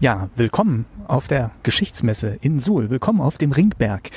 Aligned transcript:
Ja, 0.00 0.28
willkommen 0.34 0.86
auf 1.06 1.28
der 1.28 1.52
Geschichtsmesse 1.62 2.36
in 2.40 2.58
Suhl. 2.58 2.90
Willkommen 2.90 3.20
auf 3.20 3.38
dem 3.38 3.52
Ringberg. 3.52 4.10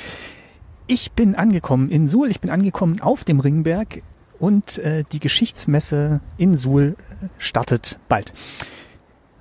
Ich 0.88 1.12
bin 1.12 1.36
angekommen 1.36 1.88
in 1.88 2.08
Suhl, 2.08 2.30
ich 2.30 2.40
bin 2.40 2.50
angekommen 2.50 3.00
auf 3.00 3.22
dem 3.22 3.38
Ringberg 3.38 4.02
und 4.40 4.78
äh, 4.78 5.04
die 5.12 5.20
Geschichtsmesse 5.20 6.20
in 6.36 6.56
Suhl 6.56 6.96
startet 7.38 8.00
bald. 8.08 8.32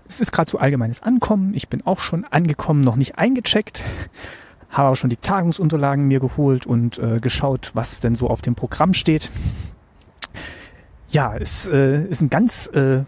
Es 0.08 0.21
ist 0.21 0.32
gerade 0.32 0.50
so 0.50 0.60
allgemeines 0.60 1.02
Ankommen. 1.02 1.55
Ich 1.55 1.70
bin 1.70 1.86
auch 1.88 2.00
schon 2.00 2.23
angekommen, 2.23 2.82
noch 2.82 2.98
nicht 2.98 3.18
eingecheckt. 3.18 3.84
Habe 4.70 4.90
auch 4.90 4.96
schon 4.96 5.10
die 5.10 5.18
Tagungsunterlagen 5.18 6.08
mir 6.08 6.20
geholt 6.20 6.68
und 6.68 7.00
äh, 7.00 7.20
geschaut, 7.20 7.72
was 7.74 8.00
denn 8.00 8.14
so 8.14 8.30
auf 8.30 8.44
dem 8.44 8.54
Programm 8.54 8.94
steht. 8.94 9.32
Ja, 11.10 11.36
es 11.36 11.68
äh, 11.68 12.04
ist 12.04 12.21
ein 12.21 12.29
ganz 12.29 12.68
äh, 12.68 13.04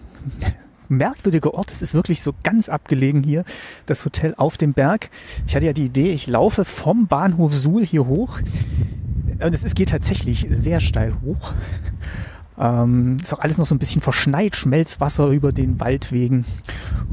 merkwürdiger 0.89 1.53
Ort. 1.53 1.71
Es 1.71 1.81
ist 1.81 1.93
wirklich 1.93 2.21
so 2.21 2.33
ganz 2.43 2.69
abgelegen 2.69 3.23
hier, 3.23 3.43
das 3.85 4.05
Hotel 4.05 4.33
auf 4.37 4.57
dem 4.57 4.73
Berg. 4.73 5.09
Ich 5.47 5.55
hatte 5.55 5.65
ja 5.65 5.73
die 5.73 5.85
Idee, 5.85 6.11
ich 6.11 6.27
laufe 6.27 6.65
vom 6.65 7.07
Bahnhof 7.07 7.53
Suhl 7.53 7.85
hier 7.85 8.05
hoch. 8.07 8.39
Und 9.41 9.53
es 9.53 9.75
geht 9.75 9.89
tatsächlich 9.89 10.47
sehr 10.51 10.79
steil 10.79 11.13
hoch. 11.23 11.53
Ähm, 12.59 13.17
ist 13.23 13.33
auch 13.33 13.39
alles 13.39 13.57
noch 13.57 13.65
so 13.65 13.73
ein 13.73 13.79
bisschen 13.79 14.01
verschneit, 14.01 14.55
Schmelzwasser 14.55 15.27
über 15.29 15.53
den 15.53 15.79
Waldwegen. 15.79 16.45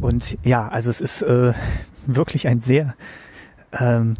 Und 0.00 0.36
ja, 0.42 0.68
also 0.68 0.90
es 0.90 1.00
ist 1.00 1.22
äh, 1.22 1.52
wirklich 2.06 2.48
ein 2.48 2.58
sehr, 2.58 2.94
ähm, 3.72 4.14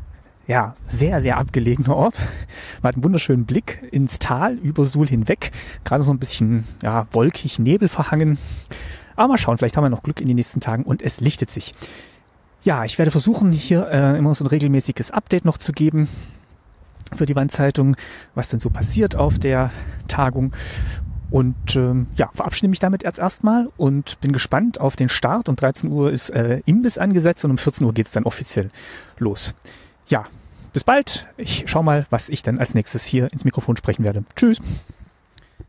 ja, 0.47 0.77
sehr, 0.87 1.21
sehr 1.21 1.39
abgelegener 1.39 1.97
Ort. 1.97 2.21
Man 2.81 2.91
hat 2.91 2.95
einen 2.95 3.05
wunderschönen 3.05 3.45
Blick 3.45 3.83
ins 3.91 4.21
Tal 4.21 4.55
über 4.55 4.87
Suhl 4.87 5.09
hinweg. 5.09 5.51
Gerade 5.83 6.05
so 6.05 6.13
ein 6.13 6.21
bisschen 6.21 6.65
ja, 6.83 7.09
wolkig, 7.11 7.59
Nebel 7.59 7.89
verhangen. 7.89 8.39
Aber 9.17 9.29
mal 9.29 9.39
schauen, 9.39 9.59
vielleicht 9.59 9.77
haben 9.77 9.85
wir 9.85 9.91
noch 9.91 10.03
Glück 10.03 10.21
in 10.21 10.29
den 10.29 10.37
nächsten 10.37 10.61
Tagen 10.61 10.85
und 10.85 11.03
es 11.03 11.21
lichtet 11.21 11.51
sich. 11.51 11.75
Ja, 12.63 12.85
ich 12.85 12.99
werde 12.99 13.11
versuchen, 13.11 13.53
hier 13.53 13.89
äh, 13.89 14.19
immer 14.19 14.35
so 14.35 14.45
ein 14.45 14.49
regelmäßiges 14.49 15.11
Update 15.11 15.45
noch 15.45 15.59
zu 15.59 15.73
geben 15.73 16.09
für 17.15 17.27
die 17.27 17.37
Wandzeitung, 17.37 17.97
was 18.35 18.49
denn 18.49 18.61
so 18.61 18.71
passiert 18.71 19.17
auf 19.17 19.39
der 19.39 19.71
Tagung. 20.09 20.53
Und 21.31 21.77
ähm, 21.77 22.07
ja, 22.17 22.31
verabschiede 22.33 22.69
mich 22.69 22.79
damit 22.79 23.03
jetzt 23.03 23.19
erstmal 23.19 23.69
und 23.77 24.21
bin 24.21 24.33
gespannt 24.33 24.81
auf 24.81 24.97
den 24.97 25.09
Start. 25.09 25.49
Um 25.49 25.57
13 25.57 25.91
Uhr 25.91 26.13
ist 26.13 26.31
äh, 26.31 26.61
Imbiss 26.67 26.99
angesetzt 26.99 27.45
und 27.45 27.51
um 27.53 27.59
14 27.59 27.87
Uhr 27.87 27.93
geht's 27.93 28.13
dann 28.13 28.25
offiziell 28.25 28.71
los. 29.19 29.55
Ja, 30.09 30.27
bis 30.73 30.85
bald. 30.85 31.27
Ich 31.37 31.65
schau 31.67 31.83
mal, 31.83 32.07
was 32.11 32.29
ich 32.29 32.43
dann 32.43 32.59
als 32.59 32.75
nächstes 32.75 33.05
hier 33.05 33.33
ins 33.33 33.45
Mikrofon 33.45 33.77
sprechen 33.77 34.05
werde. 34.05 34.25
Tschüss. 34.37 34.61